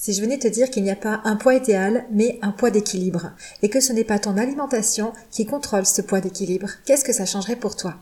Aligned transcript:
Si 0.00 0.12
je 0.12 0.20
venais 0.20 0.38
te 0.38 0.46
dire 0.46 0.70
qu'il 0.70 0.84
n'y 0.84 0.92
a 0.92 0.96
pas 0.96 1.20
un 1.24 1.34
poids 1.34 1.54
idéal, 1.54 2.04
mais 2.12 2.38
un 2.40 2.52
poids 2.52 2.70
d'équilibre, 2.70 3.32
et 3.62 3.68
que 3.68 3.80
ce 3.80 3.92
n'est 3.92 4.04
pas 4.04 4.20
ton 4.20 4.36
alimentation 4.36 5.12
qui 5.32 5.44
contrôle 5.44 5.86
ce 5.86 6.02
poids 6.02 6.20
d'équilibre, 6.20 6.68
qu'est-ce 6.86 7.04
que 7.04 7.12
ça 7.12 7.26
changerait 7.26 7.56
pour 7.56 7.74
toi? 7.74 7.96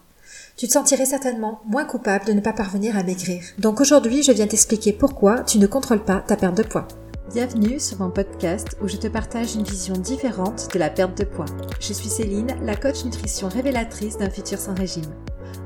Tu 0.58 0.66
te 0.66 0.72
sentirais 0.72 1.06
certainement 1.06 1.62
moins 1.64 1.86
coupable 1.86 2.26
de 2.26 2.34
ne 2.34 2.42
pas 2.42 2.52
parvenir 2.52 2.98
à 2.98 3.02
maigrir. 3.02 3.42
Donc 3.58 3.80
aujourd'hui, 3.80 4.22
je 4.22 4.30
viens 4.30 4.46
t'expliquer 4.46 4.92
pourquoi 4.92 5.40
tu 5.40 5.58
ne 5.58 5.66
contrôles 5.66 6.04
pas 6.04 6.20
ta 6.20 6.36
perte 6.36 6.58
de 6.58 6.64
poids. 6.64 6.86
Bienvenue 7.32 7.80
sur 7.80 7.98
mon 7.98 8.10
podcast 8.10 8.76
où 8.82 8.88
je 8.88 8.98
te 8.98 9.08
partage 9.08 9.54
une 9.54 9.64
vision 9.64 9.94
différente 9.94 10.68
de 10.74 10.78
la 10.78 10.90
perte 10.90 11.16
de 11.16 11.24
poids. 11.24 11.46
Je 11.80 11.94
suis 11.94 12.10
Céline, 12.10 12.58
la 12.62 12.76
coach 12.76 13.06
nutrition 13.06 13.48
révélatrice 13.48 14.18
d'un 14.18 14.28
futur 14.28 14.58
sans 14.58 14.74
régime. 14.74 15.14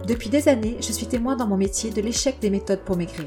Depuis 0.07 0.31
des 0.31 0.47
années, 0.47 0.77
je 0.81 0.93
suis 0.93 1.07
témoin 1.07 1.35
dans 1.35 1.49
mon 1.49 1.57
métier 1.57 1.91
de 1.91 2.01
l'échec 2.01 2.37
des 2.41 2.51
méthodes 2.51 2.85
pour 2.85 2.97
maigrir. 2.97 3.27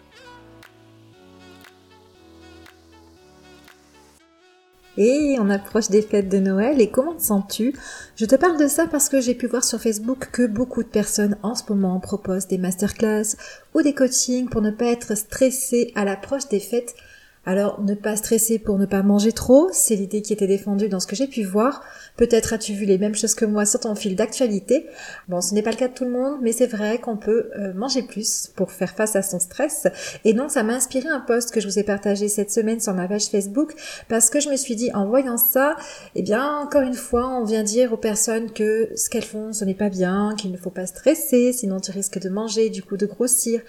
Et 4.97 5.37
on 5.39 5.49
approche 5.49 5.89
des 5.89 6.01
fêtes 6.01 6.29
de 6.29 6.39
Noël. 6.39 6.81
Et 6.81 6.89
comment 6.89 7.13
te 7.13 7.23
sens-tu? 7.23 7.73
Je 8.15 8.25
te 8.25 8.35
parle 8.35 8.59
de 8.59 8.67
ça 8.67 8.87
parce 8.87 9.09
que 9.09 9.21
j'ai 9.21 9.35
pu 9.35 9.47
voir 9.47 9.63
sur 9.63 9.79
Facebook 9.79 10.29
que 10.31 10.45
beaucoup 10.45 10.83
de 10.83 10.89
personnes 10.89 11.37
en 11.43 11.55
ce 11.55 11.63
moment 11.69 11.99
proposent 11.99 12.47
des 12.47 12.57
masterclass 12.57 13.35
ou 13.73 13.81
des 13.81 13.93
coachings 13.93 14.49
pour 14.49 14.61
ne 14.61 14.71
pas 14.71 14.85
être 14.85 15.15
stressées 15.15 15.91
à 15.95 16.03
l'approche 16.03 16.47
des 16.49 16.59
fêtes 16.59 16.93
alors, 17.43 17.81
ne 17.81 17.95
pas 17.95 18.15
stresser 18.15 18.59
pour 18.59 18.77
ne 18.77 18.85
pas 18.85 19.01
manger 19.01 19.31
trop, 19.31 19.69
c'est 19.71 19.95
l'idée 19.95 20.21
qui 20.21 20.31
était 20.31 20.45
défendue 20.45 20.89
dans 20.89 20.99
ce 20.99 21.07
que 21.07 21.15
j'ai 21.15 21.25
pu 21.25 21.43
voir. 21.43 21.83
Peut-être 22.15 22.53
as-tu 22.53 22.73
vu 22.73 22.85
les 22.85 22.99
mêmes 22.99 23.15
choses 23.15 23.33
que 23.33 23.45
moi 23.45 23.65
sur 23.65 23.79
ton 23.79 23.95
fil 23.95 24.15
d'actualité. 24.15 24.85
Bon, 25.27 25.41
ce 25.41 25.55
n'est 25.55 25.63
pas 25.63 25.71
le 25.71 25.75
cas 25.77 25.87
de 25.87 25.93
tout 25.93 26.05
le 26.05 26.11
monde, 26.11 26.37
mais 26.43 26.51
c'est 26.51 26.67
vrai 26.67 26.99
qu'on 26.99 27.17
peut 27.17 27.49
euh, 27.57 27.73
manger 27.73 28.03
plus 28.03 28.51
pour 28.55 28.71
faire 28.71 28.91
face 28.91 29.15
à 29.15 29.23
son 29.23 29.39
stress. 29.39 29.87
Et 30.23 30.33
donc, 30.33 30.51
ça 30.51 30.61
m'a 30.61 30.73
inspiré 30.73 31.09
un 31.09 31.19
post 31.19 31.51
que 31.51 31.59
je 31.59 31.67
vous 31.67 31.79
ai 31.79 31.83
partagé 31.83 32.27
cette 32.27 32.51
semaine 32.51 32.79
sur 32.79 32.93
ma 32.93 33.07
page 33.07 33.25
Facebook 33.25 33.73
parce 34.07 34.29
que 34.29 34.39
je 34.39 34.49
me 34.49 34.55
suis 34.55 34.75
dit, 34.75 34.91
en 34.93 35.07
voyant 35.07 35.37
ça, 35.37 35.77
eh 36.13 36.21
bien, 36.21 36.59
encore 36.59 36.83
une 36.83 36.93
fois, 36.93 37.27
on 37.27 37.43
vient 37.43 37.63
dire 37.63 37.91
aux 37.91 37.97
personnes 37.97 38.51
que 38.51 38.89
ce 38.95 39.09
qu'elles 39.09 39.23
font, 39.23 39.51
ce 39.51 39.65
n'est 39.65 39.73
pas 39.73 39.89
bien, 39.89 40.35
qu'il 40.37 40.51
ne 40.51 40.57
faut 40.57 40.69
pas 40.69 40.85
stresser, 40.85 41.53
sinon 41.53 41.79
tu 41.79 41.89
risques 41.89 42.19
de 42.19 42.29
manger, 42.29 42.69
du 42.69 42.83
coup 42.83 42.97
de 42.97 43.07
grossir. 43.07 43.61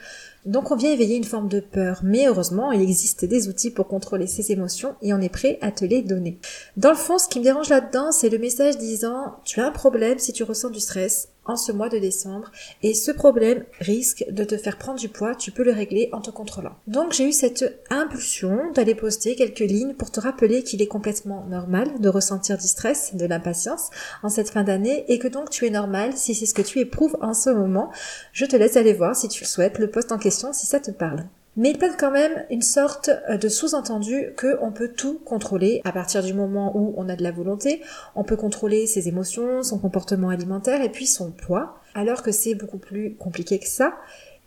Donc 0.45 0.73
on 0.73 0.77
vient 0.77 0.91
éveiller 0.91 1.17
une 1.17 1.25
forme 1.25 1.49
de 1.49 1.61
peur, 1.61 2.01
mais 2.03 2.27
heureusement 2.27 2.73
il 2.73 2.83
existe 2.83 3.25
des 3.25 3.49
outils 3.49 3.71
pour 3.71 3.87
contrôler 3.87 4.27
ces 4.27 4.51
émotions 4.51 4.97
et 5.01 5.15
on 5.15 5.21
est 5.21 5.29
prêt 5.29 5.59
à 5.61 5.71
te 5.71 5.85
les 5.85 6.03
donner. 6.03 6.39
Dans 6.77 6.91
le 6.91 6.97
fond, 6.97 7.19
ce 7.19 7.29
qui 7.29 7.39
me 7.39 7.45
dérange 7.45 7.69
là-dedans, 7.69 8.11
c'est 8.11 8.29
le 8.29 8.39
message 8.39 8.77
disant 8.77 9.37
tu 9.45 9.61
as 9.61 9.67
un 9.67 9.71
problème 9.71 10.19
si 10.19 10.33
tu 10.33 10.43
ressens 10.43 10.71
du 10.71 10.81
stress, 10.81 11.29
en 11.45 11.57
ce 11.57 11.73
mois 11.73 11.89
de 11.89 11.99
décembre 11.99 12.51
et 12.83 12.95
ce 12.95 13.11
problème 13.11 13.65
risque 13.81 14.25
de 14.31 14.45
te 14.45 14.57
faire 14.57 14.79
prendre 14.79 14.99
du 14.99 15.09
poids, 15.09 15.35
tu 15.35 15.51
peux 15.51 15.65
le 15.65 15.73
régler 15.73 16.09
en 16.13 16.21
te 16.21 16.31
contrôlant. 16.31 16.77
Donc 16.87 17.13
j'ai 17.13 17.29
eu 17.29 17.33
cette 17.33 17.83
impulsion 17.91 18.71
d'aller 18.75 18.95
poster 18.95 19.35
quelques 19.35 19.61
lignes 19.61 19.95
pour 19.95 20.11
te 20.11 20.21
rappeler 20.21 20.63
qu'il 20.63 20.83
est 20.83 20.87
complètement 20.87 21.45
normal 21.49 22.01
de 22.01 22.09
ressentir 22.09 22.59
du 22.59 22.67
stress, 22.67 23.15
de 23.15 23.27
l'impatience 23.27 23.91
en 24.23 24.29
cette 24.29 24.51
fin 24.51 24.63
d'année 24.63 25.05
et 25.09 25.19
que 25.19 25.29
donc 25.29 25.51
tu 25.51 25.67
es 25.67 25.71
normal 25.71 26.13
si 26.17 26.35
c'est 26.35 26.47
ce 26.47 26.55
que 26.55 26.63
tu 26.63 26.79
éprouves 26.79 27.17
en 27.21 27.35
ce 27.35 27.51
moment. 27.51 27.91
Je 28.33 28.47
te 28.47 28.57
laisse 28.57 28.77
aller 28.77 28.95
voir 28.95 29.17
si 29.17 29.29
tu 29.29 29.43
le 29.43 29.49
souhaites 29.49 29.79
le 29.79 29.91
post 29.91 30.13
en 30.13 30.19
question 30.19 30.53
si 30.53 30.67
ça 30.67 30.81
te 30.81 30.91
parle. 30.91 31.25
Mais 31.57 31.71
il 31.71 31.79
peut 31.79 31.91
quand 31.99 32.11
même 32.11 32.47
une 32.51 32.63
sorte 32.63 33.11
euh, 33.29 33.37
de 33.37 33.49
sous-entendu 33.49 34.35
qu'on 34.39 34.73
peut 34.73 34.89
tout 34.89 35.19
contrôler 35.25 35.83
à 35.85 35.93
partir 35.93 36.23
du 36.23 36.33
moment 36.33 36.75
où 36.75 36.95
on 36.97 37.11
a 37.11 37.17
de 37.17 37.23
la 37.23 37.31
volonté. 37.31 37.83
On 38.15 38.25
peut 38.25 38.37
contrôler 38.37 38.87
ses 38.87 39.09
émotions, 39.09 39.63
son 39.63 39.79
comportement 39.79 40.31
alimentaire 40.31 40.81
et 40.81 40.89
puis 40.89 41.07
son 41.07 41.31
poids, 41.31 41.79
alors 41.95 42.23
que 42.23 42.33
c'est 42.33 42.55
beaucoup 42.55 42.79
plus 42.79 43.15
compliqué 43.17 43.59
que 43.59 43.69
ça. 43.69 43.95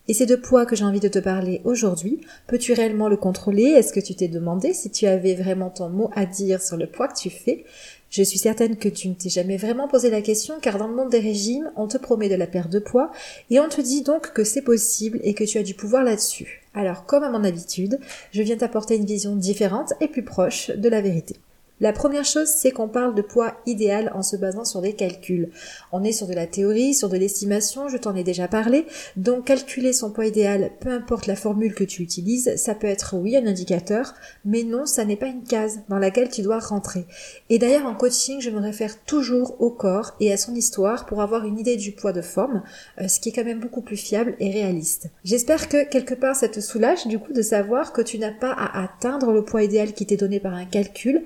Et 0.07 0.13
c'est 0.13 0.25
de 0.25 0.35
poids 0.35 0.65
que 0.65 0.75
j'ai 0.75 0.85
envie 0.85 0.99
de 0.99 1.07
te 1.07 1.19
parler 1.19 1.61
aujourd'hui. 1.63 2.21
Peux-tu 2.47 2.73
réellement 2.73 3.07
le 3.07 3.17
contrôler? 3.17 3.63
Est-ce 3.63 3.93
que 3.93 3.99
tu 3.99 4.15
t'es 4.15 4.27
demandé 4.27 4.73
si 4.73 4.91
tu 4.91 5.07
avais 5.07 5.33
vraiment 5.33 5.69
ton 5.69 5.89
mot 5.89 6.11
à 6.15 6.25
dire 6.25 6.61
sur 6.61 6.77
le 6.77 6.87
poids 6.87 7.07
que 7.07 7.17
tu 7.17 7.29
fais? 7.29 7.65
Je 8.09 8.23
suis 8.23 8.37
certaine 8.37 8.77
que 8.77 8.87
tu 8.89 9.09
ne 9.09 9.13
t'es 9.13 9.29
jamais 9.29 9.57
vraiment 9.57 9.87
posé 9.87 10.09
la 10.09 10.21
question 10.21 10.55
car 10.61 10.77
dans 10.77 10.87
le 10.87 10.95
monde 10.95 11.09
des 11.09 11.19
régimes, 11.19 11.71
on 11.75 11.87
te 11.87 11.97
promet 11.97 12.29
de 12.29 12.35
la 12.35 12.47
perte 12.47 12.71
de 12.71 12.79
poids 12.79 13.11
et 13.49 13.59
on 13.59 13.67
te 13.67 13.81
dit 13.81 14.03
donc 14.03 14.31
que 14.31 14.43
c'est 14.43 14.61
possible 14.61 15.19
et 15.23 15.33
que 15.33 15.43
tu 15.43 15.57
as 15.57 15.63
du 15.63 15.73
pouvoir 15.73 16.03
là-dessus. 16.03 16.64
Alors 16.75 17.05
comme 17.05 17.23
à 17.23 17.29
mon 17.29 17.43
habitude, 17.45 17.99
je 18.31 18.41
viens 18.41 18.57
t'apporter 18.57 18.97
une 18.97 19.05
vision 19.05 19.35
différente 19.35 19.93
et 20.01 20.09
plus 20.09 20.25
proche 20.25 20.71
de 20.71 20.89
la 20.89 21.01
vérité. 21.01 21.37
La 21.81 21.91
première 21.91 22.23
chose, 22.23 22.47
c'est 22.47 22.71
qu'on 22.71 22.87
parle 22.87 23.15
de 23.15 23.21
poids 23.21 23.53
idéal 23.65 24.09
en 24.15 24.23
se 24.23 24.37
basant 24.37 24.63
sur 24.63 24.81
des 24.81 24.93
calculs. 24.93 25.49
On 25.91 26.05
est 26.05 26.13
sur 26.13 26.25
de 26.25 26.33
la 26.33 26.47
théorie, 26.47 26.93
sur 26.93 27.09
de 27.09 27.17
l'estimation, 27.17 27.89
je 27.89 27.97
t'en 27.97 28.15
ai 28.15 28.23
déjà 28.23 28.47
parlé. 28.47 28.85
Donc 29.17 29.45
calculer 29.45 29.91
son 29.91 30.09
poids 30.09 30.25
idéal, 30.25 30.71
peu 30.79 30.89
importe 30.89 31.27
la 31.27 31.35
formule 31.35 31.75
que 31.75 31.83
tu 31.83 32.01
utilises, 32.01 32.55
ça 32.55 32.75
peut 32.75 32.87
être 32.87 33.17
oui 33.17 33.35
un 33.35 33.45
indicateur, 33.45 34.13
mais 34.45 34.63
non, 34.63 34.85
ça 34.85 35.03
n'est 35.03 35.17
pas 35.17 35.25
une 35.25 35.43
case 35.43 35.81
dans 35.89 35.99
laquelle 35.99 36.29
tu 36.29 36.41
dois 36.43 36.59
rentrer. 36.59 37.05
Et 37.49 37.59
d'ailleurs 37.59 37.85
en 37.85 37.95
coaching, 37.95 38.39
je 38.39 38.51
me 38.51 38.59
réfère 38.59 39.03
toujours 39.03 39.57
au 39.59 39.69
corps 39.69 40.13
et 40.21 40.31
à 40.31 40.37
son 40.37 40.55
histoire 40.55 41.05
pour 41.05 41.21
avoir 41.21 41.45
une 41.45 41.59
idée 41.59 41.75
du 41.75 41.91
poids 41.91 42.13
de 42.13 42.21
forme, 42.21 42.63
euh, 43.01 43.09
ce 43.09 43.19
qui 43.19 43.29
est 43.29 43.31
quand 43.33 43.43
même 43.43 43.59
beaucoup 43.59 43.81
plus 43.81 43.97
fiable 43.97 44.35
et 44.39 44.49
réaliste. 44.49 45.09
J'espère 45.25 45.67
que 45.67 45.83
quelque 45.83 46.13
part 46.13 46.37
ça 46.37 46.47
te 46.47 46.61
soulage 46.61 47.05
du 47.07 47.19
coup 47.19 47.33
de 47.33 47.41
savoir 47.41 47.91
que 47.91 48.01
tu 48.01 48.17
n'as 48.17 48.31
pas 48.31 48.53
à 48.53 48.81
atteindre 48.81 49.33
le 49.33 49.43
poids 49.43 49.63
idéal 49.63 49.91
qui 49.91 50.05
t'est 50.05 50.15
donné 50.15 50.39
par 50.39 50.53
un 50.53 50.65
calcul, 50.65 51.25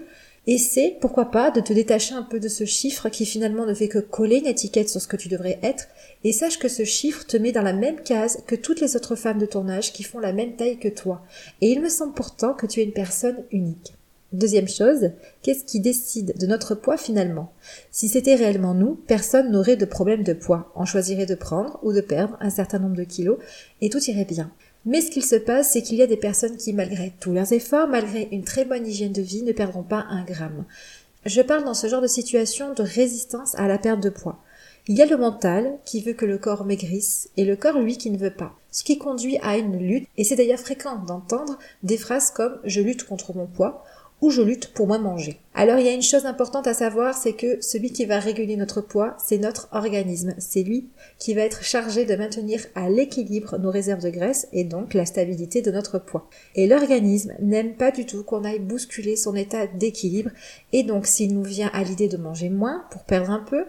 Essaie, 0.51 0.97
pourquoi 0.99 1.29
pas, 1.29 1.51
de 1.51 1.61
te 1.61 1.73
détacher 1.73 2.15
un 2.15 2.23
peu 2.23 2.39
de 2.39 2.47
ce 2.47 2.65
chiffre 2.65 3.09
qui 3.09 3.27
finalement 3.27 3.67
ne 3.67 3.73
fait 3.75 3.87
que 3.87 3.99
coller 3.99 4.37
une 4.37 4.47
étiquette 4.47 4.89
sur 4.89 4.99
ce 4.99 5.07
que 5.07 5.15
tu 5.15 5.27
devrais 5.27 5.59
être, 5.61 5.87
et 6.23 6.33
sache 6.33 6.57
que 6.57 6.67
ce 6.67 6.85
chiffre 6.85 7.23
te 7.23 7.37
met 7.37 7.51
dans 7.51 7.61
la 7.61 7.71
même 7.71 8.01
case 8.01 8.41
que 8.47 8.55
toutes 8.55 8.81
les 8.81 8.95
autres 8.95 9.15
femmes 9.15 9.37
de 9.37 9.45
ton 9.45 9.69
âge 9.69 9.93
qui 9.93 10.01
font 10.01 10.17
la 10.17 10.33
même 10.33 10.55
taille 10.55 10.79
que 10.79 10.87
toi. 10.87 11.21
Et 11.61 11.69
il 11.69 11.79
me 11.79 11.87
semble 11.87 12.15
pourtant 12.15 12.55
que 12.55 12.65
tu 12.65 12.79
es 12.79 12.83
une 12.83 12.93
personne 12.93 13.43
unique. 13.51 13.93
Deuxième 14.33 14.67
chose, 14.67 15.11
qu'est-ce 15.43 15.65
qui 15.65 15.81
décide 15.81 16.35
de 16.35 16.47
notre 16.47 16.73
poids 16.73 16.97
finalement? 16.97 17.53
Si 17.91 18.09
c'était 18.09 18.33
réellement 18.33 18.73
nous, 18.73 18.95
personne 18.95 19.51
n'aurait 19.51 19.75
de 19.75 19.85
problème 19.85 20.23
de 20.23 20.33
poids. 20.33 20.71
On 20.75 20.85
choisirait 20.85 21.27
de 21.27 21.35
prendre 21.35 21.79
ou 21.83 21.93
de 21.93 22.01
perdre 22.01 22.37
un 22.39 22.49
certain 22.49 22.79
nombre 22.79 22.95
de 22.95 23.03
kilos 23.03 23.37
et 23.81 23.89
tout 23.89 24.03
irait 24.09 24.25
bien. 24.25 24.51
Mais 24.85 25.01
ce 25.01 25.11
qu'il 25.11 25.25
se 25.25 25.35
passe, 25.35 25.71
c'est 25.71 25.81
qu'il 25.81 25.97
y 25.97 26.01
a 26.01 26.07
des 26.07 26.17
personnes 26.17 26.57
qui, 26.57 26.73
malgré 26.73 27.13
tous 27.19 27.33
leurs 27.33 27.51
efforts, 27.51 27.87
malgré 27.87 28.29
une 28.31 28.43
très 28.43 28.65
bonne 28.65 28.87
hygiène 28.87 29.11
de 29.11 29.21
vie, 29.21 29.43
ne 29.43 29.51
perdront 29.51 29.83
pas 29.83 30.05
un 30.09 30.23
gramme. 30.23 30.65
Je 31.25 31.41
parle 31.41 31.65
dans 31.65 31.73
ce 31.73 31.87
genre 31.87 32.01
de 32.01 32.07
situation 32.07 32.73
de 32.73 32.81
résistance 32.81 33.55
à 33.55 33.67
la 33.67 33.77
perte 33.77 34.01
de 34.01 34.09
poids. 34.09 34.39
Il 34.87 34.95
y 34.95 35.01
a 35.01 35.05
le 35.05 35.17
mental 35.17 35.77
qui 35.85 36.01
veut 36.01 36.13
que 36.13 36.25
le 36.25 36.37
corps 36.37 36.65
maigrisse 36.65 37.29
et 37.37 37.45
le 37.45 37.55
corps 37.55 37.79
lui 37.79 37.97
qui 37.97 38.09
ne 38.09 38.17
veut 38.17 38.33
pas. 38.33 38.55
Ce 38.71 38.83
qui 38.83 38.97
conduit 38.97 39.37
à 39.43 39.57
une 39.57 39.77
lutte, 39.77 40.07
et 40.17 40.23
c'est 40.23 40.35
d'ailleurs 40.35 40.59
fréquent 40.59 40.95
d'entendre 40.95 41.59
des 41.83 41.97
phrases 41.97 42.31
comme 42.31 42.57
je 42.63 42.81
lutte 42.81 43.03
contre 43.03 43.35
mon 43.35 43.45
poids 43.45 43.83
ou 44.21 44.29
je 44.29 44.41
lutte 44.41 44.73
pour 44.73 44.87
moins 44.87 44.99
manger. 44.99 45.39
Alors 45.53 45.77
il 45.77 45.85
y 45.85 45.89
a 45.89 45.93
une 45.93 46.01
chose 46.01 46.25
importante 46.25 46.67
à 46.67 46.73
savoir, 46.73 47.13
c'est 47.13 47.33
que 47.33 47.61
celui 47.61 47.91
qui 47.91 48.05
va 48.05 48.19
réguler 48.19 48.55
notre 48.55 48.81
poids, 48.81 49.17
c'est 49.17 49.37
notre 49.37 49.67
organisme. 49.71 50.33
C'est 50.37 50.63
lui 50.63 50.87
qui 51.17 51.33
va 51.33 51.41
être 51.41 51.63
chargé 51.63 52.05
de 52.05 52.15
maintenir 52.15 52.61
à 52.75 52.89
l'équilibre 52.89 53.57
nos 53.57 53.71
réserves 53.71 54.03
de 54.03 54.09
graisse 54.09 54.47
et 54.53 54.63
donc 54.63 54.93
la 54.93 55.05
stabilité 55.05 55.61
de 55.61 55.71
notre 55.71 55.99
poids. 55.99 56.29
Et 56.55 56.67
l'organisme 56.67 57.33
n'aime 57.41 57.75
pas 57.75 57.91
du 57.91 58.05
tout 58.05 58.23
qu'on 58.23 58.45
aille 58.45 58.59
bousculer 58.59 59.15
son 59.15 59.35
état 59.35 59.67
d'équilibre 59.67 60.31
et 60.71 60.83
donc 60.83 61.07
s'il 61.07 61.33
nous 61.33 61.43
vient 61.43 61.71
à 61.73 61.83
l'idée 61.83 62.07
de 62.07 62.17
manger 62.17 62.49
moins 62.49 62.85
pour 62.91 63.03
perdre 63.03 63.31
un 63.31 63.43
peu, 63.43 63.65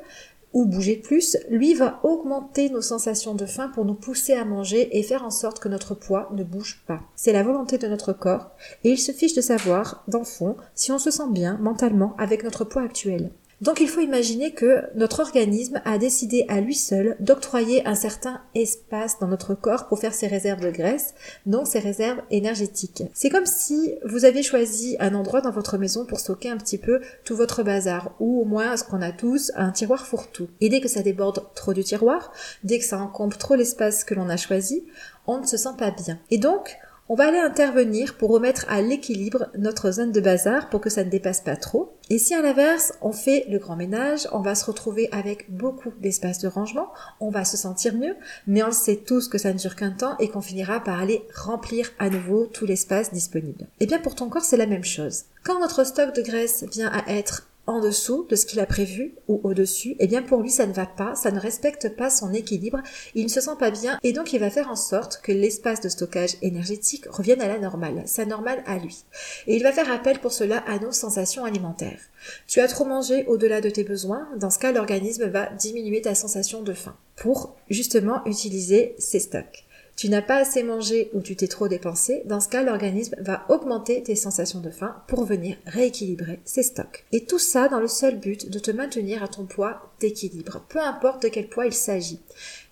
ou 0.53 0.67
bouger 0.67 0.97
plus, 0.97 1.37
lui 1.49 1.75
va 1.75 2.01
augmenter 2.03 2.71
nos 2.71 2.83
sensations 2.83 3.35
de 3.35 3.47
faim 3.47 3.71
pour 3.75 3.85
nous 3.85 3.95
pousser 3.95 4.33
à 4.33 4.45
manger 4.45 4.99
et 4.99 5.03
faire 5.03 5.25
en 5.25 5.31
sorte 5.31 5.61
que 5.61 5.69
notre 5.69 5.95
poids 5.95 6.29
ne 6.33 6.45
bouge 6.45 6.83
pas. 6.87 7.01
C'est 7.15 7.33
la 7.33 7.43
volonté 7.43 7.79
de 7.79 7.89
notre 7.89 8.13
corps 8.13 8.51
et 8.85 8.91
il 8.91 8.99
se 8.99 9.13
fiche 9.13 9.35
de 9.35 9.41
savoir, 9.41 10.03
dans 10.09 10.19
le 10.19 10.25
fond, 10.25 10.57
si 10.75 10.93
on 10.93 10.99
se 10.99 11.11
sent 11.11 11.31
bien 11.31 11.59
mentalement 11.59 12.15
avec 12.19 12.43
notre 12.43 12.65
poids 12.65 12.83
actuel. 12.83 13.31
Donc 13.61 13.81
il 13.81 13.89
faut 13.89 14.01
imaginer 14.01 14.53
que 14.53 14.85
notre 14.95 15.21
organisme 15.21 15.83
a 15.85 15.99
décidé 15.99 16.47
à 16.49 16.61
lui 16.61 16.75
seul 16.75 17.17
d'octroyer 17.21 17.87
un 17.87 17.95
certain 17.95 18.41
espace 18.55 19.19
dans 19.19 19.27
notre 19.27 19.55
corps 19.55 19.87
pour 19.87 19.99
faire 19.99 20.15
ses 20.15 20.29
réserves 20.29 20.61
de 20.61 20.71
graisse, 20.71 21.15
donc 21.45 21.67
ses 21.67 21.79
réserves 21.79 22.23
énergétiques. 22.31 23.03
C'est 23.13 23.29
comme 23.29 23.45
si 23.45 23.95
vous 24.05 24.25
aviez 24.25 24.43
choisi 24.43 24.97
un 24.99 25.15
endroit 25.15 25.43
dans 25.43 25.51
votre 25.51 25.77
maison 25.77 26.07
pour 26.07 26.21
stocker 26.21 26.49
un 26.49 26.57
petit 26.57 26.79
peu 26.79 27.01
tout 27.25 27.37
votre 27.37 27.63
bazar, 27.63 28.15
ou 28.19 28.41
au 28.41 28.45
moins 28.47 28.77
ce 28.79 28.85
qu'on 28.85 29.03
a 29.03 29.13
tous, 29.13 29.53
un 29.57 29.73
tiroir 29.73 30.07
fourre-tout. 30.07 30.49
Et 30.63 30.71
dès 30.71 30.81
que 30.81 30.89
ça 30.89 31.03
déborde 31.03 31.45
trop 31.55 31.75
du 31.75 31.85
tiroir, 31.85 32.33
dès 32.65 32.79
que 32.79 32.85
ça 32.85 32.99
encombre 32.99 33.37
trop 33.37 33.57
l'espace 33.57 34.05
que 34.05 34.15
l'on 34.15 34.31
a 34.31 34.39
choisi, 34.39 34.87
on 35.27 35.39
ne 35.39 35.47
se 35.47 35.59
sent 35.59 35.77
pas 35.77 35.91
bien. 35.91 36.19
Et 36.31 36.39
donc, 36.39 36.79
on 37.11 37.17
va 37.17 37.27
aller 37.27 37.41
intervenir 37.41 38.17
pour 38.17 38.31
remettre 38.31 38.67
à 38.69 38.81
l'équilibre 38.83 39.49
notre 39.59 39.91
zone 39.91 40.13
de 40.13 40.21
bazar 40.21 40.71
pour 40.71 40.81
que 40.81 40.91
ça 40.91 41.03
ne 41.03 41.11
dépasse 41.11 41.41
pas 41.41 41.57
trop. 41.57 41.99
Et 42.09 42.19
si 42.19 42.35
à 42.35 42.41
l'inverse, 42.41 42.93
on 43.03 43.11
fait 43.11 43.47
le 43.51 43.59
grand 43.59 43.75
ménage, 43.75 44.29
on 44.31 44.39
va 44.39 44.55
se 44.55 44.65
retrouver 44.65 45.09
avec 45.11 45.53
beaucoup 45.53 45.91
d'espace 45.99 46.39
de 46.39 46.47
rangement, 46.47 46.93
on 47.19 47.31
va 47.31 47.45
se 47.45 47.57
sentir 47.57 47.97
mieux, 47.97 48.15
mais 48.47 48.63
on 48.63 48.71
sait 48.71 48.95
tous 48.95 49.27
que 49.27 49.39
ça 49.39 49.53
ne 49.53 49.59
dure 49.59 49.75
qu'un 49.75 49.91
temps 49.91 50.17
et 50.19 50.29
qu'on 50.29 50.41
finira 50.41 50.79
par 50.79 51.01
aller 51.01 51.23
remplir 51.35 51.91
à 51.99 52.11
nouveau 52.11 52.47
tout 52.47 52.65
l'espace 52.65 53.13
disponible. 53.13 53.63
Et 53.63 53.67
eh 53.85 53.87
bien 53.87 53.99
pour 53.99 54.15
ton 54.15 54.29
corps, 54.29 54.45
c'est 54.45 54.57
la 54.57 54.67
même 54.67 54.85
chose. 54.85 55.25
Quand 55.43 55.59
notre 55.59 55.83
stock 55.85 56.15
de 56.15 56.23
graisse 56.23 56.65
vient 56.71 56.93
à 56.93 57.11
être 57.13 57.50
en 57.71 57.81
dessous 57.81 58.27
de 58.29 58.35
ce 58.35 58.47
qu'il 58.47 58.59
a 58.59 58.67
prévu 58.67 59.15
ou 59.29 59.41
au-dessus, 59.45 59.95
eh 60.01 60.09
bien 60.09 60.23
pour 60.23 60.43
lui 60.43 60.51
ça 60.51 60.67
ne 60.67 60.73
va 60.73 60.87
pas, 60.87 61.15
ça 61.15 61.31
ne 61.31 61.39
respecte 61.39 61.97
pas 61.97 62.11
son 62.11 62.33
équilibre, 62.33 62.81
il 63.15 63.25
ne 63.25 63.29
se 63.29 63.41
sent 63.41 63.57
pas 63.59 63.71
bien 63.71 63.99
et 64.03 64.13
donc 64.13 64.33
il 64.33 64.41
va 64.41 64.51
faire 64.51 64.69
en 64.69 64.77
sorte 64.77 65.21
que 65.23 65.31
l'espace 65.31 65.81
de 65.81 65.89
stockage 65.89 66.37
énergétique 66.43 67.07
revienne 67.09 67.41
à 67.41 67.49
la 67.49 67.59
normale, 67.59 68.03
sa 68.07 68.25
normale 68.25 68.63
à 68.67 68.79
lui. 68.79 69.05
Et 69.47 69.55
il 69.55 69.63
va 69.63 69.73
faire 69.73 69.91
appel 69.91 70.19
pour 70.19 70.33
cela 70.33 70.59
à 70.67 70.79
nos 70.81 70.93
sensations 70.93 71.45
alimentaires. 71.45 72.01
Tu 72.49 72.61
as 72.61 72.69
trop 72.69 72.85
mangé 72.85 73.25
au-delà 73.27 73.61
de 73.61 73.71
tes 73.71 73.85
besoins, 73.85 74.29
dans 74.37 74.51
ce 74.51 74.59
cas 74.59 74.73
l'organisme 74.73 75.27
va 75.27 75.47
diminuer 75.47 76.03
ta 76.03 76.15
sensation 76.15 76.63
de 76.63 76.75
faim 76.75 76.97
pour 77.17 77.57
justement 77.69 78.25
utiliser 78.27 78.97
ses 78.99 79.21
stocks 79.21 79.65
tu 80.01 80.09
n'as 80.09 80.23
pas 80.23 80.37
assez 80.37 80.63
mangé 80.63 81.11
ou 81.13 81.21
tu 81.21 81.37
t'es 81.37 81.47
trop 81.47 81.69
dépensé, 81.69 82.23
dans 82.25 82.41
ce 82.41 82.49
cas, 82.49 82.63
l'organisme 82.63 83.17
va 83.19 83.45
augmenter 83.51 84.03
tes 84.03 84.17
sensations 84.17 84.61
de 84.61 84.71
faim 84.71 84.97
pour 85.07 85.27
venir 85.27 85.59
rééquilibrer 85.67 86.41
ses 86.47 86.63
stocks. 86.63 87.05
Et 87.13 87.27
tout 87.27 87.39
ça 87.39 87.69
dans 87.69 87.81
le 87.81 87.87
seul 87.87 88.19
but 88.19 88.49
de 88.49 88.59
te 88.59 88.71
maintenir 88.71 89.23
à 89.23 89.29
ton 89.29 89.45
poids 89.45 89.93
d'équilibre, 90.01 90.65
peu 90.71 90.79
importe 90.79 91.25
de 91.25 91.29
quel 91.29 91.51
poids 91.51 91.67
il 91.67 91.75
s'agit. 91.75 92.19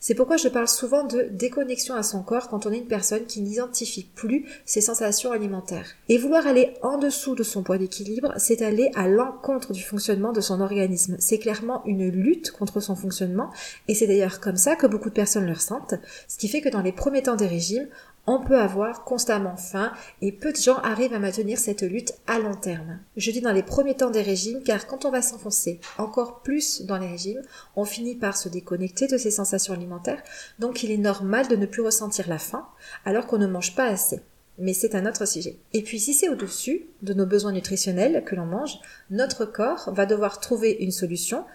C'est 0.00 0.14
pourquoi 0.14 0.36
je 0.36 0.48
parle 0.48 0.68
souvent 0.68 1.04
de 1.04 1.22
déconnexion 1.32 1.94
à 1.94 2.04
son 2.04 2.22
corps 2.22 2.48
quand 2.48 2.66
on 2.66 2.72
est 2.72 2.78
une 2.78 2.86
personne 2.86 3.26
qui 3.26 3.40
n'identifie 3.40 4.08
plus 4.14 4.46
ses 4.64 4.80
sensations 4.80 5.32
alimentaires. 5.32 5.96
Et 6.08 6.18
vouloir 6.18 6.46
aller 6.46 6.74
en 6.82 6.98
dessous 6.98 7.34
de 7.34 7.42
son 7.42 7.64
poids 7.64 7.78
d'équilibre, 7.78 8.32
c'est 8.36 8.62
aller 8.62 8.92
à 8.94 9.08
l'encontre 9.08 9.72
du 9.72 9.82
fonctionnement 9.82 10.32
de 10.32 10.40
son 10.40 10.60
organisme. 10.60 11.16
C'est 11.18 11.38
clairement 11.38 11.82
une 11.84 12.08
lutte 12.08 12.52
contre 12.52 12.80
son 12.80 12.94
fonctionnement 12.94 13.50
et 13.88 13.94
c'est 13.94 14.06
d'ailleurs 14.06 14.38
comme 14.38 14.56
ça 14.56 14.76
que 14.76 14.86
beaucoup 14.86 15.08
de 15.08 15.14
personnes 15.14 15.46
le 15.46 15.52
ressentent, 15.52 15.94
ce 16.28 16.38
qui 16.38 16.46
fait 16.46 16.60
que 16.60 16.68
dans 16.68 16.82
les 16.82 16.92
premiers 16.92 17.22
temps 17.22 17.36
des 17.36 17.46
régimes, 17.46 17.88
on 18.28 18.40
peut 18.40 18.60
avoir 18.60 19.04
constamment 19.04 19.56
faim 19.56 19.90
et 20.20 20.32
peu 20.32 20.52
de 20.52 20.58
gens 20.58 20.76
arrivent 20.76 21.14
à 21.14 21.18
maintenir 21.18 21.58
cette 21.58 21.80
lutte 21.80 22.12
à 22.26 22.38
long 22.38 22.54
terme. 22.54 22.98
Je 23.16 23.30
dis 23.30 23.40
dans 23.40 23.52
les 23.52 23.62
premiers 23.62 23.96
temps 23.96 24.10
des 24.10 24.20
régimes 24.20 24.62
car 24.62 24.86
quand 24.86 25.06
on 25.06 25.10
va 25.10 25.22
s'enfoncer 25.22 25.80
encore 25.96 26.42
plus 26.42 26.82
dans 26.82 26.98
les 26.98 27.08
régimes, 27.08 27.40
on 27.74 27.86
finit 27.86 28.16
par 28.16 28.36
se 28.36 28.50
déconnecter 28.50 29.06
de 29.06 29.16
ses 29.16 29.30
sensations 29.30 29.72
alimentaires, 29.72 30.22
donc 30.58 30.82
il 30.82 30.90
est 30.90 30.98
normal 30.98 31.48
de 31.48 31.56
ne 31.56 31.64
plus 31.64 31.80
ressentir 31.80 32.28
la 32.28 32.38
faim 32.38 32.66
alors 33.06 33.26
qu'on 33.26 33.38
ne 33.38 33.46
mange 33.46 33.74
pas 33.74 33.86
assez. 33.86 34.20
Mais 34.58 34.74
c'est 34.74 34.94
un 34.94 35.06
autre 35.06 35.26
sujet. 35.26 35.56
Et 35.72 35.82
puis 35.82 35.98
si 35.98 36.12
c'est 36.12 36.28
au-dessus 36.28 36.82
de 37.00 37.14
nos 37.14 37.26
besoins 37.26 37.52
nutritionnels 37.52 38.24
que 38.26 38.34
l'on 38.34 38.44
mange, 38.44 38.78
notre 39.08 39.46
corps 39.46 39.90
va 39.94 40.04
devoir 40.04 40.40
trouver 40.40 40.72
une 40.80 40.90
solution 40.90 41.46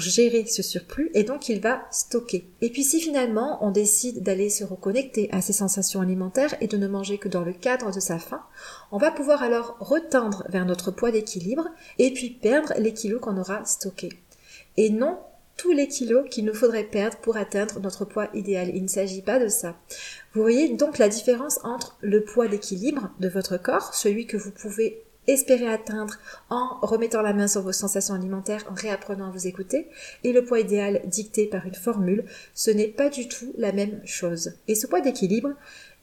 gérer 0.00 0.44
ce 0.46 0.62
surplus 0.62 1.10
et 1.14 1.24
donc 1.24 1.48
il 1.48 1.60
va 1.60 1.86
stocker. 1.90 2.46
Et 2.60 2.70
puis 2.70 2.84
si 2.84 3.00
finalement 3.00 3.64
on 3.64 3.70
décide 3.70 4.22
d'aller 4.22 4.50
se 4.50 4.64
reconnecter 4.64 5.28
à 5.32 5.40
ses 5.40 5.52
sensations 5.52 6.00
alimentaires 6.00 6.54
et 6.60 6.66
de 6.66 6.76
ne 6.76 6.88
manger 6.88 7.18
que 7.18 7.28
dans 7.28 7.42
le 7.42 7.52
cadre 7.52 7.92
de 7.92 8.00
sa 8.00 8.18
faim, 8.18 8.42
on 8.92 8.98
va 8.98 9.10
pouvoir 9.10 9.42
alors 9.42 9.76
retendre 9.80 10.44
vers 10.48 10.66
notre 10.66 10.90
poids 10.90 11.10
d'équilibre 11.10 11.68
et 11.98 12.12
puis 12.12 12.30
perdre 12.30 12.74
les 12.78 12.92
kilos 12.92 13.20
qu'on 13.20 13.38
aura 13.38 13.64
stockés. 13.64 14.12
Et 14.76 14.90
non 14.90 15.18
tous 15.56 15.72
les 15.72 15.88
kilos 15.88 16.28
qu'il 16.28 16.44
nous 16.44 16.54
faudrait 16.54 16.84
perdre 16.84 17.16
pour 17.18 17.36
atteindre 17.36 17.80
notre 17.80 18.04
poids 18.04 18.28
idéal. 18.34 18.70
Il 18.74 18.82
ne 18.82 18.88
s'agit 18.88 19.22
pas 19.22 19.38
de 19.38 19.48
ça. 19.48 19.74
Vous 20.34 20.42
voyez 20.42 20.76
donc 20.76 20.98
la 20.98 21.08
différence 21.08 21.60
entre 21.64 21.96
le 22.02 22.22
poids 22.24 22.46
d'équilibre 22.46 23.10
de 23.20 23.28
votre 23.28 23.56
corps, 23.56 23.94
celui 23.94 24.26
que 24.26 24.36
vous 24.36 24.50
pouvez 24.50 25.05
espérer 25.26 25.68
atteindre 25.68 26.18
en 26.50 26.78
remettant 26.82 27.22
la 27.22 27.32
main 27.32 27.48
sur 27.48 27.62
vos 27.62 27.72
sensations 27.72 28.14
alimentaires, 28.14 28.64
en 28.70 28.74
réapprenant 28.74 29.28
à 29.28 29.30
vous 29.30 29.46
écouter, 29.46 29.88
et 30.24 30.32
le 30.32 30.44
poids 30.44 30.60
idéal 30.60 31.02
dicté 31.06 31.46
par 31.46 31.66
une 31.66 31.74
formule, 31.74 32.24
ce 32.54 32.70
n'est 32.70 32.88
pas 32.88 33.08
du 33.08 33.28
tout 33.28 33.52
la 33.56 33.72
même 33.72 34.00
chose. 34.04 34.54
Et 34.68 34.74
ce 34.74 34.86
poids 34.86 35.00
d'équilibre, 35.00 35.50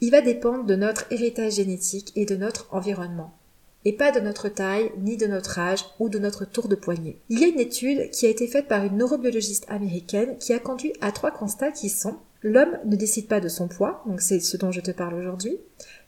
il 0.01 0.11
va 0.11 0.21
dépendre 0.21 0.65
de 0.65 0.75
notre 0.75 1.05
héritage 1.11 1.53
génétique 1.53 2.11
et 2.15 2.25
de 2.25 2.35
notre 2.35 2.67
environnement 2.71 3.33
et 3.85 3.93
pas 3.93 4.11
de 4.11 4.19
notre 4.19 4.49
taille, 4.49 4.91
ni 4.97 5.17
de 5.17 5.27
notre 5.27 5.59
âge 5.59 5.85
ou 5.99 6.09
de 6.09 6.19
notre 6.19 6.45
tour 6.45 6.67
de 6.67 6.75
poignet. 6.75 7.17
Il 7.29 7.39
y 7.39 7.43
a 7.43 7.47
une 7.47 7.59
étude 7.59 8.09
qui 8.11 8.25
a 8.25 8.29
été 8.29 8.47
faite 8.47 8.67
par 8.67 8.83
une 8.83 8.97
neurobiologiste 8.97 9.65
américaine 9.69 10.37
qui 10.37 10.53
a 10.53 10.59
conduit 10.59 10.93
à 11.01 11.11
trois 11.11 11.31
constats 11.31 11.71
qui 11.71 11.89
sont 11.89 12.17
L'homme 12.43 12.77
ne 12.85 12.97
décide 12.97 13.27
pas 13.27 13.39
de 13.39 13.47
son 13.47 13.69
poids, 13.69 14.03
donc 14.05 14.21
c'est 14.21 14.41
ce 14.41 14.57
dont 14.57 14.71
je 14.71 14.81
te 14.81 14.91
parle 14.91 15.15
aujourd'hui. 15.15 15.57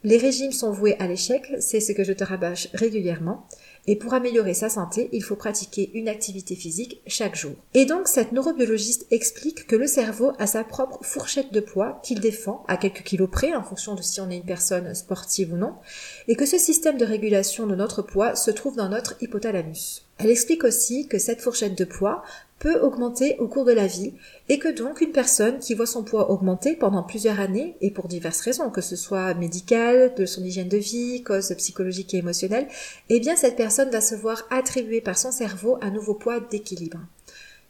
Les 0.04 0.18
régimes 0.18 0.52
sont 0.52 0.70
voués 0.70 0.96
à 0.98 1.08
l'échec, 1.08 1.50
c'est 1.60 1.80
ce 1.80 1.92
que 1.92 2.04
je 2.04 2.12
te 2.12 2.24
rabâche 2.24 2.68
régulièrement. 2.74 3.46
Et 3.88 3.96
pour 3.96 4.14
améliorer 4.14 4.52
sa 4.52 4.68
santé, 4.68 5.08
il 5.12 5.22
faut 5.22 5.36
pratiquer 5.36 5.90
une 5.94 6.08
activité 6.08 6.54
physique 6.54 7.00
chaque 7.06 7.36
jour. 7.36 7.52
Et 7.72 7.86
donc 7.86 8.08
cette 8.08 8.32
neurobiologiste 8.32 9.06
explique 9.10 9.66
que 9.66 9.76
le 9.76 9.86
cerveau 9.86 10.32
a 10.38 10.46
sa 10.46 10.64
propre 10.64 10.98
fourchette 11.02 11.52
de 11.52 11.60
poids 11.60 12.00
qu'il 12.02 12.20
défend 12.20 12.64
à 12.68 12.76
quelques 12.76 13.02
kilos 13.02 13.30
près 13.30 13.54
en 13.54 13.62
fonction 13.62 13.94
de 13.94 14.02
si 14.02 14.20
on 14.20 14.28
est 14.28 14.36
une 14.36 14.44
personne 14.44 14.94
sportive 14.94 15.54
ou 15.54 15.56
non, 15.56 15.74
et 16.28 16.36
que 16.36 16.46
ce 16.46 16.58
système 16.58 16.98
de 16.98 17.04
régulation 17.04 17.66
de 17.66 17.74
notre 17.74 18.02
poids 18.02 18.34
se 18.34 18.50
trouve 18.50 18.76
dans 18.76 18.88
notre 18.88 19.16
hypothalamus. 19.22 20.02
Elle 20.18 20.30
explique 20.30 20.64
aussi 20.64 21.08
que 21.08 21.18
cette 21.18 21.40
fourchette 21.40 21.76
de 21.76 21.84
poids 21.84 22.22
peut 22.58 22.80
augmenter 22.80 23.36
au 23.38 23.48
cours 23.48 23.64
de 23.64 23.72
la 23.72 23.86
vie 23.86 24.14
et 24.48 24.58
que 24.58 24.68
donc 24.68 25.00
une 25.00 25.12
personne 25.12 25.58
qui 25.58 25.74
voit 25.74 25.86
son 25.86 26.04
poids 26.04 26.30
augmenter 26.30 26.74
pendant 26.74 27.02
plusieurs 27.02 27.40
années 27.40 27.76
et 27.80 27.90
pour 27.90 28.08
diverses 28.08 28.40
raisons, 28.40 28.70
que 28.70 28.80
ce 28.80 28.96
soit 28.96 29.34
médicale, 29.34 30.14
de 30.16 30.24
son 30.24 30.42
hygiène 30.42 30.68
de 30.68 30.78
vie, 30.78 31.22
cause 31.22 31.54
psychologique 31.58 32.14
et 32.14 32.18
émotionnelle, 32.18 32.68
eh 33.08 33.20
bien 33.20 33.36
cette 33.36 33.56
personne 33.56 33.90
va 33.90 34.00
se 34.00 34.14
voir 34.14 34.42
attribuer 34.50 35.00
par 35.00 35.18
son 35.18 35.32
cerveau 35.32 35.78
un 35.82 35.90
nouveau 35.90 36.14
poids 36.14 36.40
d'équilibre. 36.40 36.98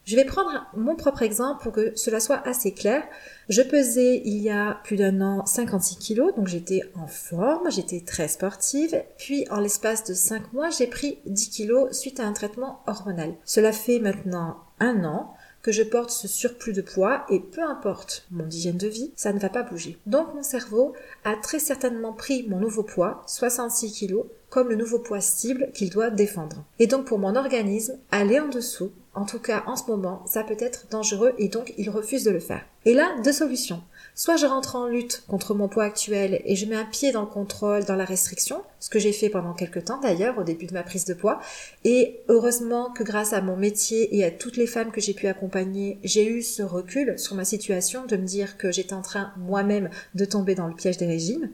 Je 0.06 0.14
vais 0.14 0.24
prendre 0.24 0.64
mon 0.76 0.94
propre 0.94 1.22
exemple 1.22 1.64
pour 1.64 1.72
que 1.72 1.90
cela 1.96 2.20
soit 2.20 2.46
assez 2.46 2.70
clair. 2.70 3.02
Je 3.48 3.60
pesais 3.60 4.22
il 4.24 4.38
y 4.38 4.50
a 4.50 4.78
plus 4.84 4.96
d'un 4.96 5.20
an 5.20 5.44
56 5.44 5.96
kilos, 5.96 6.32
donc 6.36 6.46
j'étais 6.46 6.82
en 6.94 7.08
forme, 7.08 7.72
j'étais 7.72 8.00
très 8.06 8.28
sportive. 8.28 9.02
Puis 9.18 9.48
en 9.50 9.58
l'espace 9.58 10.04
de 10.04 10.14
5 10.14 10.52
mois, 10.52 10.70
j'ai 10.70 10.86
pris 10.86 11.18
10 11.26 11.50
kilos 11.50 11.90
suite 11.90 12.20
à 12.20 12.24
un 12.24 12.32
traitement 12.32 12.82
hormonal. 12.86 13.34
Cela 13.44 13.72
fait 13.72 13.98
maintenant 13.98 14.58
un 14.80 15.04
an 15.04 15.34
que 15.62 15.72
je 15.72 15.82
porte 15.82 16.10
ce 16.10 16.28
surplus 16.28 16.72
de 16.72 16.80
poids 16.80 17.26
et 17.28 17.40
peu 17.40 17.60
importe 17.60 18.24
mon 18.30 18.48
hygiène 18.48 18.76
de 18.76 18.86
vie, 18.86 19.10
ça 19.16 19.32
ne 19.32 19.40
va 19.40 19.48
pas 19.48 19.64
bouger. 19.64 19.98
Donc 20.06 20.32
mon 20.32 20.44
cerveau 20.44 20.92
a 21.24 21.34
très 21.34 21.58
certainement 21.58 22.12
pris 22.12 22.46
mon 22.48 22.60
nouveau 22.60 22.84
poids, 22.84 23.24
66 23.26 23.90
kilos, 23.90 24.26
comme 24.48 24.68
le 24.68 24.76
nouveau 24.76 25.00
poids 25.00 25.20
cible 25.20 25.70
qu'il 25.74 25.90
doit 25.90 26.10
défendre. 26.10 26.62
Et 26.78 26.86
donc 26.86 27.06
pour 27.06 27.18
mon 27.18 27.34
organisme, 27.34 27.98
aller 28.12 28.38
en 28.38 28.48
dessous, 28.48 28.92
en 29.16 29.24
tout 29.24 29.40
cas 29.40 29.64
en 29.66 29.76
ce 29.76 29.90
moment, 29.90 30.22
ça 30.26 30.44
peut 30.44 30.56
être 30.60 30.86
dangereux 30.90 31.34
et 31.38 31.48
donc 31.48 31.74
il 31.78 31.90
refuse 31.90 32.22
de 32.22 32.30
le 32.30 32.38
faire. 32.38 32.64
Et 32.84 32.94
là, 32.94 33.16
deux 33.24 33.32
solutions. 33.32 33.82
Soit 34.14 34.36
je 34.36 34.46
rentre 34.46 34.76
en 34.76 34.86
lutte 34.86 35.24
contre 35.26 35.54
mon 35.54 35.68
poids 35.68 35.84
actuel 35.84 36.40
et 36.44 36.54
je 36.54 36.66
mets 36.66 36.76
un 36.76 36.84
pied 36.84 37.12
dans 37.12 37.22
le 37.22 37.26
contrôle, 37.26 37.84
dans 37.84 37.96
la 37.96 38.04
restriction, 38.04 38.62
ce 38.78 38.88
que 38.88 38.98
j'ai 38.98 39.12
fait 39.12 39.28
pendant 39.28 39.54
quelques 39.54 39.86
temps 39.86 40.00
d'ailleurs 40.00 40.38
au 40.38 40.42
début 40.42 40.66
de 40.66 40.74
ma 40.74 40.82
prise 40.82 41.04
de 41.04 41.14
poids. 41.14 41.40
Et 41.84 42.20
heureusement 42.28 42.90
que 42.92 43.02
grâce 43.02 43.32
à 43.32 43.40
mon 43.40 43.56
métier 43.56 44.16
et 44.16 44.24
à 44.24 44.30
toutes 44.30 44.56
les 44.56 44.66
femmes 44.66 44.92
que 44.92 45.00
j'ai 45.00 45.14
pu 45.14 45.26
accompagner, 45.26 45.98
j'ai 46.04 46.26
eu 46.26 46.42
ce 46.42 46.62
recul 46.62 47.18
sur 47.18 47.34
ma 47.34 47.44
situation 47.44 48.06
de 48.06 48.16
me 48.16 48.26
dire 48.26 48.56
que 48.56 48.70
j'étais 48.70 48.94
en 48.94 49.02
train 49.02 49.32
moi-même 49.36 49.90
de 50.14 50.24
tomber 50.24 50.54
dans 50.54 50.68
le 50.68 50.74
piège 50.74 50.98
des 50.98 51.06
régimes. 51.06 51.50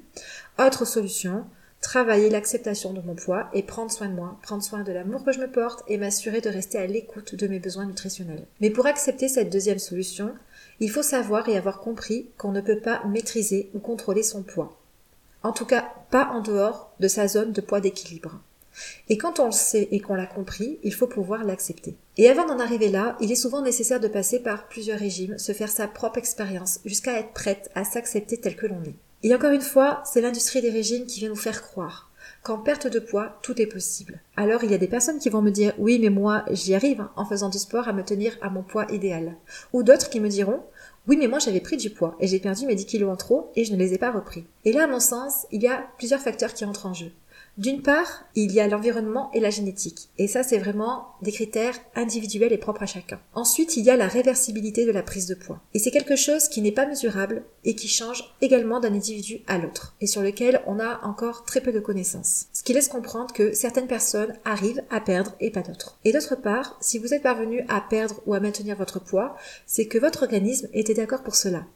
Autre 0.59 0.85
solution, 0.85 1.45
travailler 1.83 2.31
l'acceptation 2.31 2.95
de 2.95 3.03
mon 3.03 3.15
poids 3.15 3.51
et 3.53 3.63
prendre 3.63 3.91
soin 3.91 4.09
de 4.09 4.15
moi, 4.15 4.39
prendre 4.41 4.63
soin 4.63 4.83
de 4.83 4.93
l'amour 4.93 5.25
que 5.25 5.33
je 5.33 5.41
me 5.41 5.51
porte 5.51 5.83
et 5.89 5.99
m'assurer 5.99 6.41
de 6.41 6.49
rester 6.49 6.79
à 6.79 6.87
l'écoute 6.87 7.35
de 7.35 7.47
mes 7.49 7.59
besoins 7.59 7.85
nutritionnels. 7.85 8.47
Mais 8.61 8.71
pour 8.71 8.87
accepter 8.87 9.29
cette 9.29 9.51
deuxième 9.51 9.81
solution, 9.81 10.33
il 10.81 10.91
faut 10.91 11.03
savoir 11.03 11.49
et 11.49 11.59
avoir 11.59 11.81
compris 11.81 12.29
qu'on 12.39 12.53
ne 12.53 12.61
peut 12.61 12.79
pas 12.79 13.03
maîtriser 13.07 13.69
ou 13.75 13.81
contrôler 13.81 14.23
son 14.23 14.43
poids. 14.43 14.79
En 15.43 15.53
tout 15.53 15.67
cas, 15.67 15.93
pas 16.11 16.29
en 16.33 16.41
dehors 16.41 16.93
de 17.01 17.09
sa 17.09 17.27
zone 17.27 17.53
de 17.53 17.61
poids 17.61 17.81
d'équilibre. 17.81 18.41
Et 19.09 19.19
quand 19.19 19.41
on 19.41 19.47
le 19.47 19.53
sait 19.53 19.89
et 19.91 20.01
qu'on 20.01 20.15
l'a 20.15 20.27
compris, 20.27 20.79
il 20.83 20.95
faut 20.95 21.09
pouvoir 21.09 21.45
l'accepter. 21.45 21.97
Et 22.17 22.31
avant 22.31 22.47
d'en 22.47 22.61
arriver 22.61 22.89
là, 22.89 23.17
il 23.21 23.31
est 23.33 23.37
souvent 23.37 23.61
nécessaire 23.61 24.01
de 24.01 24.09
passer 24.09 24.41
par 24.41 24.69
plusieurs 24.69 24.99
régimes, 24.99 25.37
se 25.37 25.53
faire 25.53 25.69
sa 25.69 25.89
propre 25.89 26.19
expérience, 26.19 26.79
jusqu'à 26.85 27.19
être 27.19 27.33
prête 27.33 27.71
à 27.75 27.85
s'accepter 27.85 28.39
tel 28.39 28.57
que 28.57 28.67
l'on 28.67 28.83
est. 28.85 28.95
Et 29.23 29.35
encore 29.35 29.53
une 29.53 29.61
fois, 29.61 30.03
c'est 30.05 30.21
l'industrie 30.21 30.63
des 30.63 30.71
régimes 30.71 31.07
qui 31.07 31.21
vient 31.21 31.29
nous 31.29 31.37
faire 31.37 31.63
croire 31.63 32.13
qu'en 32.43 32.59
perte 32.59 32.89
de 32.89 32.99
poids, 32.99 33.39
tout 33.43 33.61
est 33.61 33.67
possible. 33.67 34.21
Alors 34.37 34.65
il 34.65 34.71
y 34.71 34.75
a 34.75 34.79
des 34.79 34.89
personnes 34.89 35.19
qui 35.19 35.29
vont 35.29 35.43
me 35.43 35.51
dire 35.51 35.75
oui 35.79 35.99
mais 36.01 36.11
moi 36.11 36.45
j'y 36.51 36.75
arrive 36.75 37.07
en 37.17 37.25
faisant 37.25 37.49
du 37.49 37.59
sport 37.59 37.89
à 37.89 37.93
me 37.93 38.05
tenir 38.05 38.37
à 38.43 38.51
mon 38.51 38.63
poids 38.63 38.87
idéal. 38.91 39.37
Ou 39.73 39.83
d'autres 39.83 40.11
qui 40.11 40.21
me 40.21 40.29
diront 40.29 40.61
oui 41.07 41.17
mais 41.17 41.29
moi 41.29 41.39
j'avais 41.39 41.61
pris 41.61 41.77
du 41.77 41.91
poids 41.91 42.17
et 42.21 42.27
j'ai 42.27 42.41
perdu 42.41 42.67
mes 42.67 42.75
10 42.75 42.87
kilos 42.87 43.13
en 43.13 43.17
trop 43.17 43.51
et 43.55 43.65
je 43.65 43.73
ne 43.73 43.79
les 43.79 43.95
ai 43.95 43.99
pas 43.99 44.11
repris. 44.11 44.45
Et 44.65 44.73
là 44.73 44.85
à 44.85 44.87
mon 44.89 45.01
sens, 45.01 45.47
il 45.53 45.63
y 45.63 45.69
a 45.69 45.87
plusieurs 45.99 46.21
facteurs 46.21 46.55
qui 46.55 46.65
entrent 46.65 46.87
en 46.87 46.95
jeu. 46.95 47.13
D'une 47.59 47.83
part, 47.83 48.25
il 48.35 48.51
y 48.53 48.61
a 48.61 48.67
l'environnement 48.67 49.31
et 49.33 49.41
la 49.41 49.51
génétique. 49.51 50.09
Et 50.17 50.27
ça, 50.27 50.43
c'est 50.43 50.59
vraiment 50.59 51.09
des 51.21 51.33
critères 51.33 51.75
individuels 51.95 52.53
et 52.53 52.59
propres 52.59 52.83
à 52.83 52.87
chacun. 52.87 53.21
Ensuite, 53.35 53.77
il 53.77 53.85
y 53.85 53.91
a 53.91 53.97
la 53.97 54.09
réversibilité 54.09 54.87
de 54.87 54.91
la 54.91 55.03
prise 55.03 55.27
de 55.27 55.35
poids. 55.35 55.61
Et 55.75 55.79
c'est 55.79 55.91
quelque 55.91 56.17
chose 56.17 56.49
qui 56.49 56.63
n'est 56.63 56.73
pas 56.73 56.87
mesurable 56.87 57.45
et 57.65 57.75
qui 57.75 57.89
change 57.89 58.35
également 58.41 58.81
d'un 58.81 58.95
individu 58.95 59.41
à 59.47 59.59
l'autre. 59.59 59.95
Et 60.01 60.07
sur 60.07 60.23
lequel 60.23 60.63
on 60.67 60.81
a 60.81 61.01
encore 61.05 61.45
très 61.45 61.61
peu 61.61 61.73
de 61.73 61.81
connaissances. 61.81 62.47
Ce 62.55 62.63
qui 62.63 62.73
laisse 62.73 62.89
comprendre 62.89 63.35
que 63.35 63.53
certaines 63.53 63.87
personnes 63.87 64.35
arrivent 64.47 64.83
à 64.91 65.01
perdre 65.01 65.35
et 65.39 65.51
pas 65.51 65.63
d'autres. 65.63 65.99
Et 66.05 66.13
d'autre 66.13 66.37
part, 66.37 66.79
si 66.81 66.99
vous 66.99 67.13
êtes 67.13 67.23
parvenu 67.23 67.67
à 67.69 67.83
perdre 67.83 68.23
ou 68.25 68.33
à 68.33 68.41
maintenir 68.41 68.77
votre 68.77 68.99
poids, 68.99 69.37
c'est 69.67 69.87
que 69.87 69.99
votre 69.99 70.23
organisme 70.23 70.69
était 70.73 70.95
d'accord 70.95 71.23
pour 71.23 71.37
cela. 71.37 71.67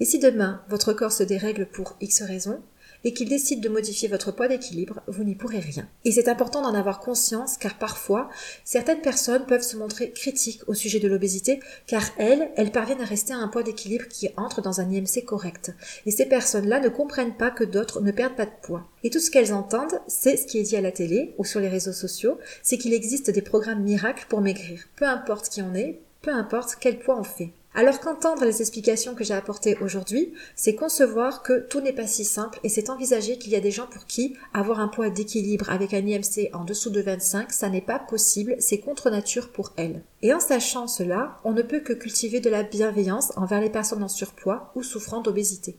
Et 0.00 0.04
si 0.04 0.18
demain, 0.18 0.62
votre 0.68 0.92
corps 0.92 1.12
se 1.12 1.22
dérègle 1.22 1.66
pour 1.66 1.96
X 2.00 2.22
raisons, 2.22 2.60
et 3.04 3.12
qu'il 3.12 3.28
décide 3.28 3.60
de 3.60 3.68
modifier 3.68 4.08
votre 4.08 4.32
poids 4.32 4.48
d'équilibre, 4.48 5.00
vous 5.06 5.24
n'y 5.24 5.34
pourrez 5.34 5.58
rien. 5.58 5.88
Et 6.04 6.12
c'est 6.12 6.28
important 6.28 6.62
d'en 6.62 6.74
avoir 6.74 7.00
conscience 7.00 7.56
car 7.56 7.78
parfois, 7.78 8.28
certaines 8.64 9.00
personnes 9.00 9.46
peuvent 9.46 9.62
se 9.62 9.76
montrer 9.76 10.12
critiques 10.12 10.62
au 10.66 10.74
sujet 10.74 11.00
de 11.00 11.08
l'obésité 11.08 11.60
car 11.86 12.02
elles, 12.18 12.50
elles 12.56 12.72
parviennent 12.72 13.00
à 13.00 13.06
rester 13.06 13.32
à 13.32 13.38
un 13.38 13.48
poids 13.48 13.62
d'équilibre 13.62 14.08
qui 14.08 14.28
entre 14.36 14.62
dans 14.62 14.80
un 14.80 14.90
IMC 14.90 15.24
correct. 15.24 15.72
Et 16.06 16.10
ces 16.10 16.26
personnes-là 16.26 16.80
ne 16.80 16.88
comprennent 16.88 17.36
pas 17.36 17.50
que 17.50 17.64
d'autres 17.64 18.00
ne 18.00 18.12
perdent 18.12 18.36
pas 18.36 18.46
de 18.46 18.50
poids. 18.62 18.86
Et 19.04 19.10
tout 19.10 19.20
ce 19.20 19.30
qu'elles 19.30 19.52
entendent, 19.52 20.00
c'est 20.06 20.36
ce 20.36 20.46
qui 20.46 20.58
est 20.58 20.62
dit 20.62 20.76
à 20.76 20.80
la 20.80 20.92
télé 20.92 21.34
ou 21.38 21.44
sur 21.44 21.60
les 21.60 21.68
réseaux 21.68 21.92
sociaux, 21.92 22.38
c'est 22.62 22.78
qu'il 22.78 22.94
existe 22.94 23.30
des 23.30 23.42
programmes 23.42 23.82
miracles 23.82 24.26
pour 24.28 24.40
maigrir. 24.40 24.84
Peu 24.96 25.06
importe 25.06 25.48
qui 25.48 25.62
on 25.62 25.74
est, 25.74 26.00
peu 26.20 26.30
importe 26.30 26.76
quel 26.80 26.98
poids 26.98 27.18
on 27.18 27.24
fait. 27.24 27.52
Alors 27.74 28.00
qu'entendre 28.00 28.44
les 28.44 28.60
explications 28.60 29.14
que 29.14 29.24
j'ai 29.24 29.32
apportées 29.32 29.78
aujourd'hui, 29.80 30.34
c'est 30.54 30.74
concevoir 30.74 31.42
que 31.42 31.66
tout 31.68 31.80
n'est 31.80 31.94
pas 31.94 32.06
si 32.06 32.22
simple 32.24 32.60
et 32.64 32.68
c'est 32.68 32.90
envisager 32.90 33.38
qu'il 33.38 33.50
y 33.50 33.56
a 33.56 33.60
des 33.60 33.70
gens 33.70 33.86
pour 33.86 34.04
qui 34.04 34.36
avoir 34.52 34.78
un 34.78 34.88
poids 34.88 35.08
d'équilibre 35.08 35.70
avec 35.70 35.94
un 35.94 36.06
IMC 36.06 36.50
en 36.52 36.64
dessous 36.64 36.90
de 36.90 37.00
25, 37.00 37.50
ça 37.50 37.70
n'est 37.70 37.80
pas 37.80 37.98
possible, 37.98 38.56
c'est 38.58 38.80
contre 38.80 39.08
nature 39.08 39.52
pour 39.52 39.72
elles. 39.76 40.02
Et 40.20 40.34
en 40.34 40.40
sachant 40.40 40.86
cela, 40.86 41.38
on 41.44 41.52
ne 41.52 41.62
peut 41.62 41.80
que 41.80 41.94
cultiver 41.94 42.40
de 42.40 42.50
la 42.50 42.62
bienveillance 42.62 43.32
envers 43.36 43.62
les 43.62 43.70
personnes 43.70 44.02
en 44.02 44.08
surpoids 44.08 44.70
ou 44.74 44.82
souffrant 44.82 45.22
d'obésité. 45.22 45.78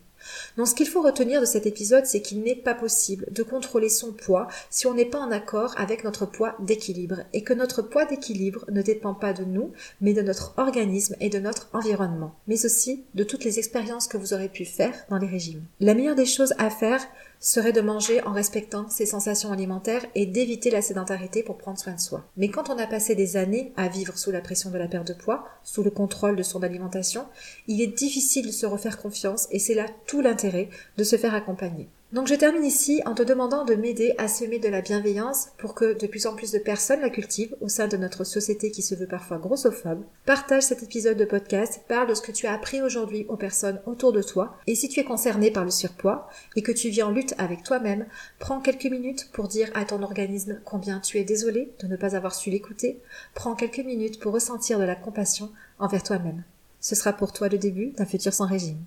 Donc 0.57 0.67
ce 0.67 0.75
qu'il 0.75 0.87
faut 0.87 1.01
retenir 1.01 1.41
de 1.41 1.45
cet 1.45 1.65
épisode, 1.65 2.05
c'est 2.05 2.21
qu'il 2.21 2.41
n'est 2.41 2.55
pas 2.55 2.73
possible 2.73 3.25
de 3.31 3.43
contrôler 3.43 3.89
son 3.89 4.11
poids 4.13 4.47
si 4.69 4.87
on 4.87 4.93
n'est 4.93 5.05
pas 5.05 5.19
en 5.19 5.31
accord 5.31 5.73
avec 5.77 6.03
notre 6.03 6.25
poids 6.25 6.55
d'équilibre 6.59 7.21
et 7.33 7.43
que 7.43 7.53
notre 7.53 7.81
poids 7.81 8.05
d'équilibre 8.05 8.65
ne 8.71 8.81
dépend 8.81 9.13
pas 9.13 9.33
de 9.33 9.43
nous, 9.43 9.71
mais 10.01 10.13
de 10.13 10.21
notre 10.21 10.53
organisme 10.57 11.15
et 11.19 11.29
de 11.29 11.39
notre 11.39 11.69
environnement, 11.73 12.35
mais 12.47 12.65
aussi 12.65 13.03
de 13.13 13.23
toutes 13.23 13.43
les 13.43 13.59
expériences 13.59 14.07
que 14.07 14.17
vous 14.17 14.33
aurez 14.33 14.49
pu 14.49 14.65
faire 14.65 14.93
dans 15.09 15.17
les 15.17 15.27
régimes. 15.27 15.63
La 15.79 15.93
meilleure 15.93 16.15
des 16.15 16.25
choses 16.25 16.53
à 16.57 16.69
faire, 16.69 17.01
serait 17.43 17.73
de 17.73 17.81
manger 17.81 18.23
en 18.23 18.31
respectant 18.31 18.89
ses 18.89 19.05
sensations 19.05 19.51
alimentaires 19.51 20.05
et 20.15 20.25
d'éviter 20.25 20.71
la 20.71 20.81
sédentarité 20.81 21.43
pour 21.43 21.57
prendre 21.57 21.77
soin 21.77 21.93
de 21.93 21.99
soi. 21.99 22.23
Mais 22.37 22.47
quand 22.47 22.69
on 22.69 22.77
a 22.77 22.87
passé 22.87 23.15
des 23.15 23.35
années 23.35 23.73
à 23.75 23.89
vivre 23.89 24.17
sous 24.17 24.31
la 24.31 24.39
pression 24.39 24.71
de 24.71 24.77
la 24.77 24.87
perte 24.87 25.09
de 25.09 25.13
poids, 25.13 25.45
sous 25.61 25.83
le 25.83 25.91
contrôle 25.91 26.37
de 26.37 26.43
son 26.43 26.63
alimentation, 26.63 27.25
il 27.67 27.81
est 27.81 27.87
difficile 27.87 28.47
de 28.47 28.51
se 28.51 28.65
refaire 28.65 28.97
confiance 28.97 29.47
et 29.51 29.59
c'est 29.59 29.75
là 29.75 29.87
tout 30.07 30.21
l'intérêt 30.21 30.69
de 30.97 31.03
se 31.03 31.17
faire 31.17 31.35
accompagner. 31.35 31.89
Donc 32.13 32.27
je 32.27 32.35
termine 32.35 32.63
ici 32.63 33.01
en 33.07 33.15
te 33.15 33.23
demandant 33.23 33.65
de 33.65 33.73
m'aider 33.73 34.13
à 34.19 34.27
semer 34.27 34.59
de 34.59 34.67
la 34.67 34.81
bienveillance 34.81 35.47
pour 35.57 35.73
que 35.73 35.97
de 35.97 36.05
plus 36.05 36.27
en 36.27 36.35
plus 36.35 36.51
de 36.51 36.59
personnes 36.59 37.01
la 37.01 37.09
cultivent 37.09 37.55
au 37.59 37.69
sein 37.69 37.87
de 37.87 37.97
notre 37.97 38.23
société 38.23 38.69
qui 38.69 38.83
se 38.83 38.93
veut 38.93 39.07
parfois 39.07 39.39
grossophobe. 39.39 40.03
Partage 40.23 40.61
cet 40.61 40.83
épisode 40.83 41.17
de 41.17 41.25
podcast, 41.25 41.81
parle 41.87 42.07
de 42.07 42.13
ce 42.13 42.21
que 42.21 42.31
tu 42.31 42.45
as 42.45 42.53
appris 42.53 42.83
aujourd'hui 42.83 43.25
aux 43.29 43.35
personnes 43.35 43.81
autour 43.87 44.13
de 44.13 44.21
toi 44.21 44.55
et 44.67 44.75
si 44.75 44.89
tu 44.89 44.99
es 44.99 45.03
concerné 45.03 45.49
par 45.49 45.65
le 45.65 45.71
surpoids 45.71 46.29
et 46.55 46.61
que 46.61 46.71
tu 46.71 46.89
vis 46.89 47.01
en 47.01 47.09
lutte 47.09 47.33
avec 47.39 47.63
toi-même, 47.63 48.05
prends 48.37 48.61
quelques 48.61 48.85
minutes 48.85 49.31
pour 49.33 49.47
dire 49.47 49.71
à 49.73 49.83
ton 49.83 50.03
organisme 50.03 50.59
combien 50.65 50.99
tu 50.99 51.17
es 51.17 51.23
désolé 51.23 51.71
de 51.79 51.87
ne 51.87 51.95
pas 51.95 52.15
avoir 52.15 52.35
su 52.35 52.51
l'écouter. 52.51 53.01
Prends 53.33 53.55
quelques 53.55 53.79
minutes 53.79 54.19
pour 54.19 54.33
ressentir 54.33 54.77
de 54.77 54.83
la 54.83 54.95
compassion 54.95 55.49
envers 55.79 56.03
toi-même. 56.03 56.43
Ce 56.79 56.93
sera 56.93 57.11
pour 57.11 57.33
toi 57.33 57.49
le 57.49 57.57
début 57.57 57.87
d'un 57.93 58.05
futur 58.05 58.33
sans 58.33 58.45
régime. 58.45 58.77